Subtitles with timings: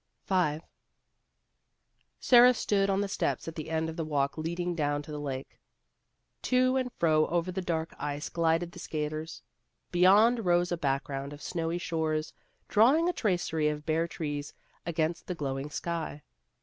[2.19, 5.19] Sara stood on the steps at the end of the walk leading down to the
[5.19, 5.59] lake.
[6.41, 9.43] To and fro over the dark ice glided the skaters.
[9.91, 12.33] Beyond rose a background of snowy shores
[12.67, 14.55] drawing a tracery of bare trees
[14.87, 16.23] against the glowing sky.